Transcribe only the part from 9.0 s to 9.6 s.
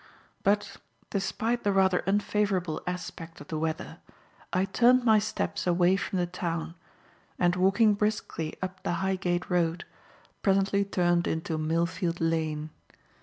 Highgate